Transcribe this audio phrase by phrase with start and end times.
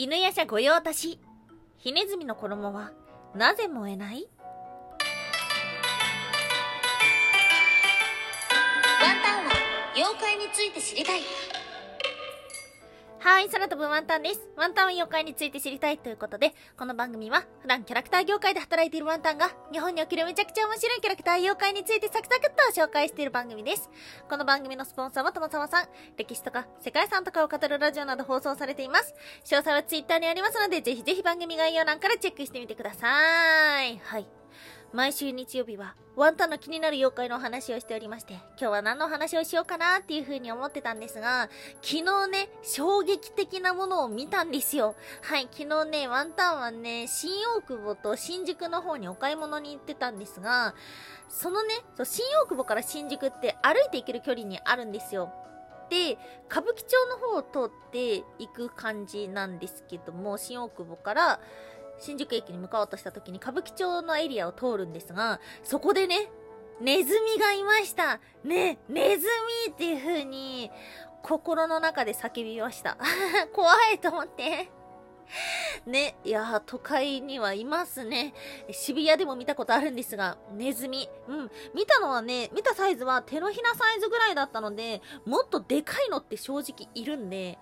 [0.00, 1.18] 犬夜叉御用達。
[1.76, 2.92] ひねずみの衣は
[3.34, 4.28] なぜ燃えない？
[9.02, 9.50] ワンタンは
[9.96, 11.22] 妖怪について知りたい。
[13.20, 14.48] はい、空飛ぶワンタンです。
[14.56, 23.90] ワンタンは妖怪について知りたいということで、この番組は普段キャラクター業界で働いているワンタンが日本におけるめちゃくちゃ面白いキャラクター妖怪についてサクサクっと紹介している番組です。
[24.30, 29.12] この番組のスポンサーはともさまさん、歴史とか世界遺産とかを語るラジオなど放送されています。
[29.44, 33.98] 詳細はツイッターにありますので、ぜひぜひ番組概要欄からチェックしてみてください。
[33.98, 34.28] はい。
[34.92, 41.50] 毎週日曜日はワンタンの気になる妖怪のお話をしておりまして、今日は何の話をしようかなっていう風に思ってたんですが、
[41.82, 44.96] 昨日ね、衝撃的なものを見たんですよ。
[45.22, 50.74] はい、昨日ね、ワンタンはね、新大久保と新宿の方にお買い物に行ってたんですが、
[51.28, 55.30] そのね、新大久保から新宿って歩いて行ける距離にあるんですよ。
[55.90, 56.18] で、
[56.50, 61.40] 歌舞伎町の方を通って行く感じなんですけども、新大久保から
[61.98, 66.30] 新宿駅に向かおうとした時に歌舞伎町のエリアを通るんですが、そこでね、
[66.80, 68.20] ネズミがいました。
[68.44, 69.26] ね、ネズ
[69.66, 70.70] ミっていう風に、
[71.22, 72.96] 心の中で叫びました。
[73.52, 74.70] 怖いと思って。
[75.86, 78.34] ね、いや、都会にはいますね。
[78.70, 81.08] 渋谷でも見たことあるんですが、ネズミ。
[81.26, 81.50] うん。
[81.74, 87.58] 見たのはね、見たサイズは手のひらサイズぐらいだったので、もっとでかいのって正直いるんで、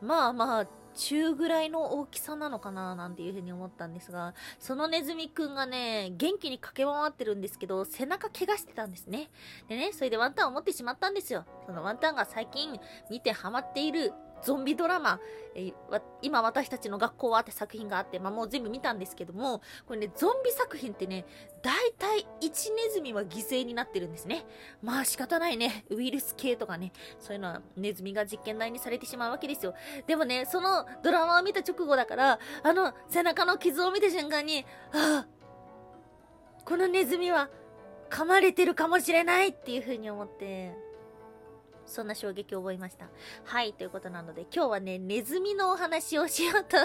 [0.00, 9.30] まあまあ、中ぐらいの大きさなのかななんていうふうに思ったんですが、そのネズミくんがね、元気に駆け回ってるんですけど、背中怪我してたんですね。
[9.68, 11.44] でね、それでワンタンを持ってしまったんですよ。
[11.66, 12.78] そのワンタンが最近
[13.10, 15.20] 見てハマっているゾンビドラマ、
[15.54, 15.74] えー
[16.20, 21.24] 今私たちの学校はって作品があって、まあもう全部見たんですけども、これね、ゾンビ作品ってね、
[21.62, 24.44] 大体1ネズミは犠牲になってるんですね。
[24.82, 25.84] まあ仕方ないね。
[25.90, 29.74] ウイルス系とかね、そういうのはネズミが実験台にされてしまうわけですよ。
[30.06, 35.26] でもね、そのドラマを見た直後だから、あの背中の傷を見た瞬間に、ああ、
[36.64, 37.48] このネズミは
[38.10, 40.76] 噛まれてるかもしれないっていう風に思って、
[41.88, 43.08] そんな衝撃を覚えました。
[43.44, 46.76] はい、ということなので、今日はね、ネズミのお話をしようと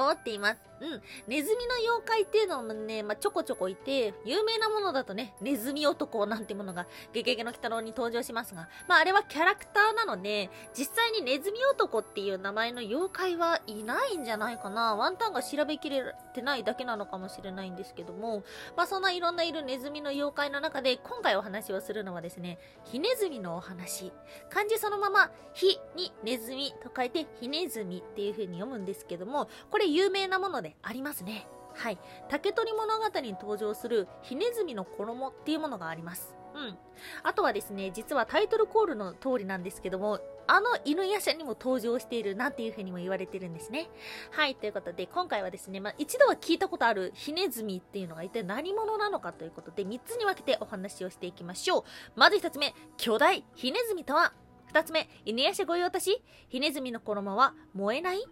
[0.00, 0.71] 思っています。
[0.82, 1.02] うん。
[1.28, 14.96] ネズミの妖怪っていうのもね、まあ、ちょこちょこいて、有名なものだとね、ネズミ男なんてものが、ゲゲゲの鬼太郎に登場しますが、まあ、あれはキャラクターなので、実際にネズミ男っていう名前の妖怪はいないんじゃないかな。
[14.96, 16.02] ワンタンが調べきれ
[16.34, 18.42] てないだけなのかもしれないんですけども、
[18.76, 24.12] まあ、そんないろんないるネズミの妖怪の中で、今回お話をするのはですね、ヒネズミのお話。
[24.50, 31.46] 漢字そのまま、ひにネズミと書いて、ヒネズミっていう風に読むんですけども、これ有名なものでありますね。
[31.74, 31.98] はい。
[32.28, 36.36] 竹取物語に登場するヒネズミの衣っていうものがあります。
[36.54, 36.76] うん。
[37.22, 43.88] あとはですね、実はタイトルコールの通りなんですけども、あの犬夜叉にも登場しているなっていう風にも言われてるんですね。
[44.32, 51.84] はい、ということで、今回はですね、まあ、一度は聞いたことあるヒネズミっていうのが一体何者なのかということで、3つに分けてお話をしていきましょう。
[52.16, 54.34] まず1つ目、巨大ヒネズミとは
[54.74, 56.22] ？2つ目、犬夜叉御用達？
[56.48, 58.22] ヒネズミの衣は燃えない？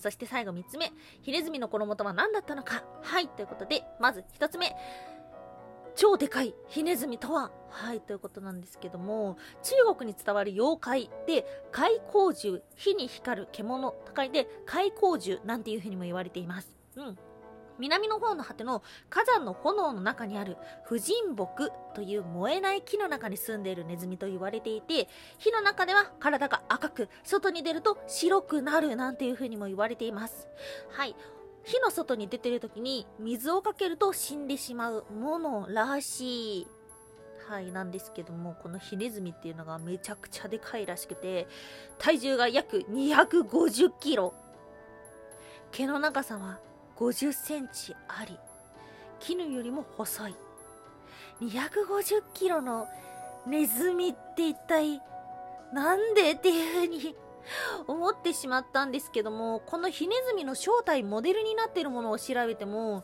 [0.00, 2.82] そして最後3つ目、ヒネズミの衣とは何だったのか。
[3.02, 4.74] はい、ということで、まず1つ目、
[5.94, 7.50] 超でかいヒネズミとは。
[7.68, 11.10] はい、ということなんですけども、中国に伝わる妖怪。
[11.26, 14.30] で、開口獣、火に光る獣と書い。
[14.30, 16.74] て、開口獣なんていうふうにも言われています。
[16.96, 17.18] うん。
[17.80, 25.08] 南の方の果ての火山の炎の中にある不人木という燃えない木の中に住んでいるネズミと言われていて、
[25.38, 30.46] 火の中では体が赤く、外に出ると白くなるなんていう風にも言われています。
[30.90, 31.16] はい。
[31.64, 36.66] 火の外に出てる時に水をかけると死んでしまうものらしい。
[37.48, 41.48] はい、なんですけども、このヒネズミっていうのがめちゃくちゃでかいらしくて、
[41.98, 44.34] 体重が約250キロ。
[45.72, 46.60] 毛の長さは
[47.00, 48.38] 50センチあり、
[49.20, 50.34] 絹よりも細い。
[51.40, 52.86] 250キロの
[53.46, 55.00] ネズミって一体
[55.72, 57.16] なんでっていうふうに
[57.88, 63.02] 思ってしまったんですけども、このヒネズミの正体モデルになっているものを調べても、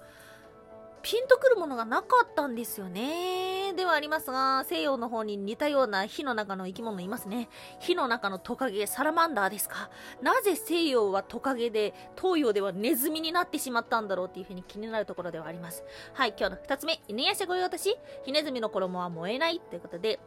[1.06, 3.72] ピンとくるものがなかったんですよね。
[3.76, 7.48] ではありますが、西洋の方に似たような火の中の生き物いますね。
[7.78, 9.88] 火の中のトカゲ、サラマンダーですか。
[10.20, 15.84] なぜ西洋はトカゲで、東洋ではネズミになってしまったんだろうっていうふうに気になるところではあります。
[16.12, 20.18] はい、今日の二つ目、犬夜叉御用達、ヒネズミの衣は燃えないということで、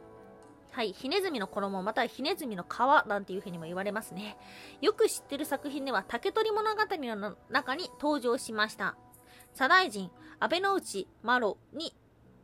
[0.71, 4.37] はい、ヒネズミの衣またはヒネズミの皮なんていう風にも言われますね。
[4.79, 8.95] よく知ってる作品では竹取物語の中に登場しました。
[9.53, 11.94] 左大臣、安倍之内麻呂に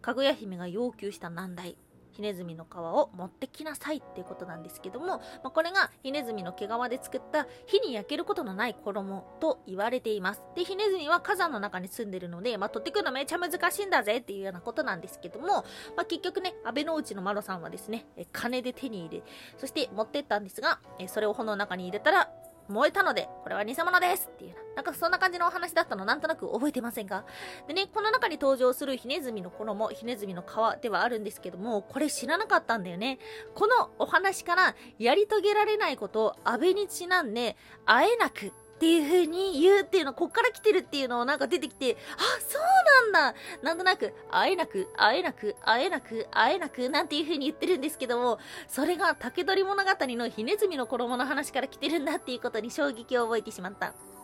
[0.01, 1.77] かぐや姫が要求した難題。
[2.15, 10.41] ヒネズミの皮を持ってきなさいっていうことなんですけども、まあ、これがヒネズミの毛皮で作った火に焼けることのない衣と言われています。
[10.55, 15.65] で、ヒネズミは火山の中に住んでるので、まあ、取ってくるのめちゃ難しいんだぜっていうようなことなんですけども、
[15.97, 19.23] まあ、結局ね、安倍の内のマロさんはですね、金で手に入れ、
[19.57, 22.29] そして持ってったんですが、それを炎の中に入れたら、
[22.67, 24.81] 燃えたので、これは偽物ですっていうな。
[24.81, 27.25] んかそんな感じのお話だったのなんとなく覚えてませんか
[27.67, 33.19] でね、この中に登場するヒネズミの衣、ヒネズミの皮ではあるんですけども、これ知らなかったんだよね。
[33.53, 38.51] このお話からやり遂げられないことを安倍にちなんで、会えなく
[38.85, 48.37] っていう風に言うっていうの、こっから来てるっていうのをなんか出てきて、あ、そうなんだなんとなく、会えなく、会えなく、会えなく、会えなく、なんていう風に言ってるんですけども、
[48.67, 54.14] それが竹取物語のひねずみの衣の話から来てるんだっていうことに衝撃を覚えてしまった。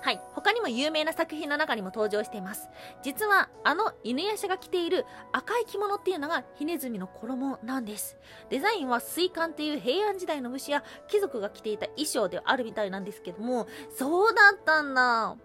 [0.00, 0.20] はい。
[0.32, 2.68] 他にも有名な作品の中にも登場しています。
[3.02, 8.16] 実は、あの犬夜叉が着ている赤い着物っていうのがヒネズミの衣なんです。
[8.50, 13.66] デザインは水管っていう平安時代の武士や貴族が着ていた衣装であるみたいなんですけども、
[13.96, 15.36] そうだったんだ。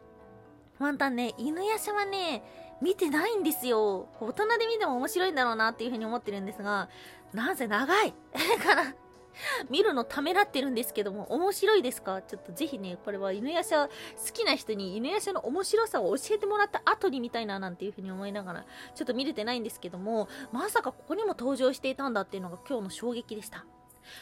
[0.79, 2.43] ワンタンね、犬夜叉はね、
[2.81, 4.09] 見てないんですよ。
[4.19, 6.89] 大人で見ても面白いんだろうなっていうふうに思ってるんですが、
[7.31, 8.13] なぜ長い？
[8.61, 8.93] から、
[9.69, 12.21] 見るのためらってるんですけども、面白いですか？
[12.21, 13.91] ちょっとぜひね、これは犬夜叉好
[14.33, 18.65] きな人に犬夜叉の面白さを教えてもらった後に見たいななんていうふうに思いながら、
[18.95, 23.65] ちょっと見れてないんですけども、まさかここにも登場していたんだっていうのが今日の衝撃でした。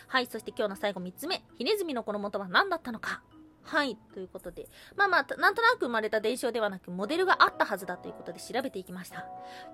[0.08, 3.22] はい、そして今日の最後3つ目、ひねずみの衣とは何だったのか？
[3.72, 3.98] はい。
[4.14, 4.68] ということで。
[4.98, 9.26] まあまあ、なんとなく生まれた伝承ではなく、モデルがあったはずだということで調べていきました。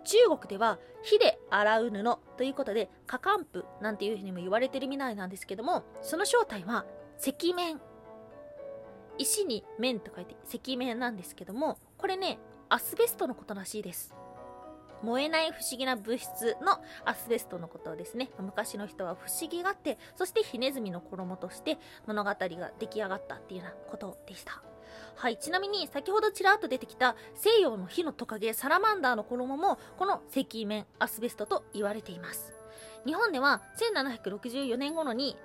[0.03, 2.03] 中国では、火で洗う布
[2.37, 6.85] ということで、火寒布なんていうふうにも言われてるみたいなんですけども、その正体は、
[7.27, 7.81] 赤面。
[9.17, 12.37] 石に面と書いて赤面なんですけども、これね、
[12.69, 14.13] アスベストのことらしいです。
[15.03, 22.37] 燃えない不思議な物質のアスベストのことをですね、昔の人は不思議がって、そしてヒネズミの衣として物語が
[22.79, 24.61] 出来上がったっていうようなことでした。
[25.15, 32.53] はい、ちなみに先ほどちらっと出てきた西洋の火のトカゲサラマンダーの衣もこの赤面アスベストと言われています。
[33.05, 33.61] 日本では
[33.95, 35.37] 1764年頃に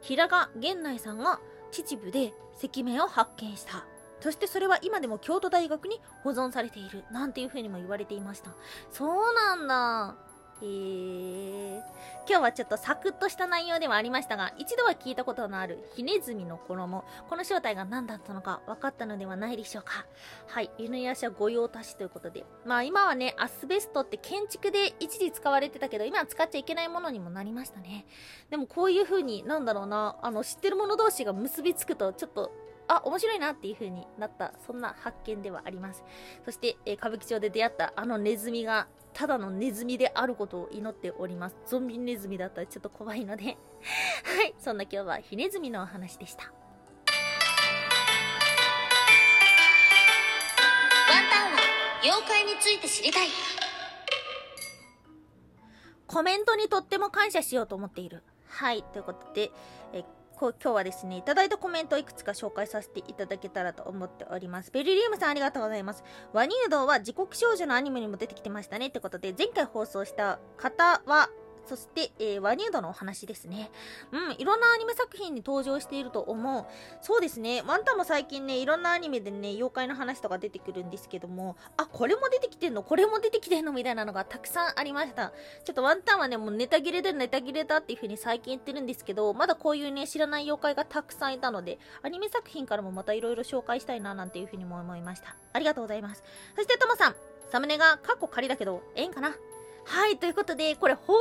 [0.00, 3.86] 平賀源内さんが秩父で赤面を発見した
[4.26, 8.50] そしてそれは今でも京都大学に保存されているなんていう風にも言われていました。
[8.90, 10.16] そうなんだ。
[10.60, 11.82] へえ
[12.28, 17.04] 今日はちょっとサクッとした内容ではありましたが一度は聞いたことのあるヒネズミの衣。
[17.28, 20.06] この正体が何だったのか分かったのではないでしょうか。
[20.48, 20.72] はい。
[20.76, 22.44] 犬夜叉御用達ということで。
[22.64, 28.06] まあ今はねアスベストって建築で一時使われてたけど今は使っちゃいけないものにもなりましたね。
[28.50, 32.50] でもこういう風になんだろうなあの知ってる者同士が結びつくとちょっと
[32.88, 36.04] あ、面白いなっていう風になった、そんな発見ではあります。
[36.44, 41.56] そして、えー、歌舞伎町で出会ったあのネズミが、ただのネズミであることを祈っております。
[41.66, 43.44] ゾンビネズミだったらちょっと怖いので
[44.24, 46.44] はい、そんな今日はヒネズミのお話でした。
[46.44, 46.52] ワン
[51.30, 51.58] タンは
[52.02, 53.28] 妖怪について知りたい。
[56.06, 58.22] コメントにとっても感謝しようと思っている。
[58.48, 59.50] はい、ということで、
[59.92, 60.04] え
[60.38, 64.70] 今日はですね、いただいたコメントをいくつか紹介させていただけたらと思っております。
[64.70, 66.04] ベルリウムさんありがとうございます。
[66.32, 71.30] ワニュードは時刻少女のアニメにも出てきてましたねってことで、前回放送した方は、
[71.66, 73.70] そして、えー、ワニュードのお話ですね。
[74.12, 76.66] うん、いろんなアニメ作品に登場していると思う。
[77.02, 82.82] そうですね、ワンタンも最近ね、いろんなアニメでね、妖怪の話とか出てくるんですけども、あ、これも出てきてんの？
[82.82, 83.72] これも出てきてんの？
[83.72, 85.32] みたいなのがたくさんありました。
[85.64, 95.36] ちょっとワンタンはね、もうネタ切れでネタ切れだっていう風に最近言ってるんですけど、まだこういうね、知らない妖怪がたくさんいたので、アニメ作品からもまたいろいろ紹介したいななんていう風にも思いました。
[95.52, 96.22] ありがとうございます。
[96.54, 97.16] そしてともさん、
[97.50, 99.34] サムネがカッコ仮だけど、ええんかな？
[99.84, 101.16] はい、ということで、これ本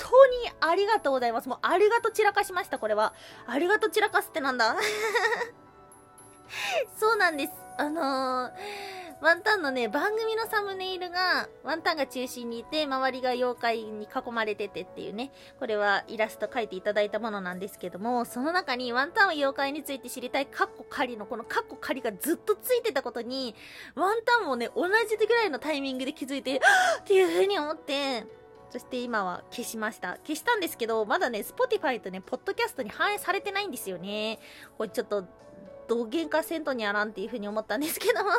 [0.00, 1.48] 当にありがとうございます。
[1.48, 3.12] もうありがと散らかしました、これは。
[3.46, 4.76] ありがと散らかすってなんだ
[6.98, 7.52] そうなんです。
[7.76, 8.52] あのー、
[9.20, 23.54] ワンタンのね、番組のサムネイルが、ワンタンが中心にいて、周りが妖怪に囲まれててっていうね、これはイラスト描いていただいたものなんですけども、その中にワンタンは妖怪について知りたいカッコ仮のこのカッコ仮がずっとついてたことに、
[23.94, 26.60] ワンタンもね、同じぐらいのタイミングで気づいて、っ
[27.04, 28.24] ていう風に思って、
[28.70, 30.12] そして今は消しました。
[30.24, 34.38] 消したんですけど、まだね、Spotify とね、ポッドキャストに反映されてないんですよね。
[34.78, 35.24] これちょっと、
[35.88, 38.30] どげんかせんとにあらんっていう風に思ったんですけども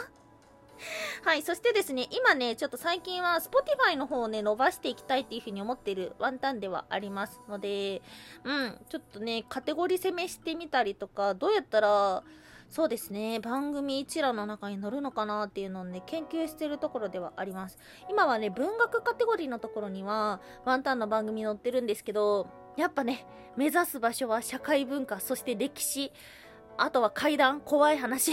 [1.25, 8.01] はい、そしてですね、今ね、ちょっと最近は Spotify の方をね、伸ばしていきたいっていう風に思ってるワンタンではありますので、
[8.43, 12.23] うん、ちょっとね、カテゴリー攻めしてみたりとか、どうやったら、
[12.71, 13.41] そうですね。
[13.41, 17.77] 番組一覧の中に載るのかなっていうのをね、研究してるところではあります。
[18.09, 22.47] 今はね、文学カテゴリーのところには、ワンタンの番組載ってるんですけど、
[22.77, 26.13] やっぱね、目指す場所は社会文化、そして歴史、
[26.77, 28.31] あとは階段、怖い話。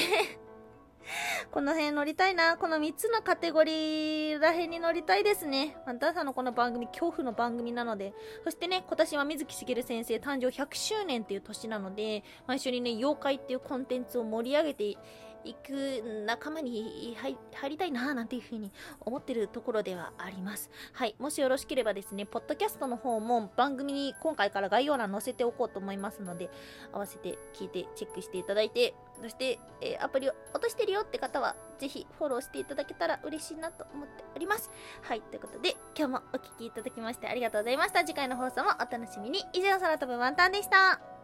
[1.51, 2.57] この辺乗りたいな。
[2.57, 5.77] この3つのカテゴリーら辺に乗りたいですね。
[5.87, 8.15] ワンタンさんのこの番組、恐怖の番組なので。
[8.45, 14.99] そしてね、今年は水木しげる先生誕生100周年っていう年なので、毎週にね、妖怪っていうコンテンツを盛り上げて
[15.45, 17.37] 行く仲間に入
[17.69, 20.71] りたいななんていうふうに思ってるところではあります。
[20.93, 21.15] はい。
[21.19, 26.51] もしよろしければですね、ポッドキャストの方も番組に今回から概要欄載せておこうと思いますので、
[26.93, 34.71] 合わせて聞いてチェックしていただいて、そして、えー、アプリを落としてるよって方は、ぜひフォローしていただけたら嬉しいなと思っております。
[35.03, 35.21] はい。
[35.21, 38.05] ということで、今日もお聴きいただきましてありがとうございました。
[38.05, 39.45] 次回の放送もお楽しみに。
[39.53, 41.18] 以上、空飛ぶワンタンでした。